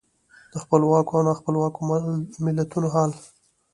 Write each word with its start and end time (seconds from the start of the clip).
د 0.51 0.53
خپلواکو 0.63 1.11
او 1.17 1.21
نا 1.27 1.33
خپلواکو 1.39 1.79
ملتونو 2.45 2.87
حال. 2.95 3.11